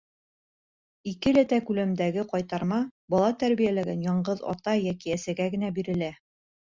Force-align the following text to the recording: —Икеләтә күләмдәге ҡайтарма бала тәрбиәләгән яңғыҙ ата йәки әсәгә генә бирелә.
—Икеләтә 1.09 1.57
күләмдәге 1.67 2.23
ҡайтарма 2.31 2.79
бала 3.15 3.27
тәрбиәләгән 3.43 4.01
яңғыҙ 4.07 4.41
ата 4.55 4.73
йәки 4.87 5.13
әсәгә 5.17 5.47
генә 5.57 5.71
бирелә. 5.77 6.09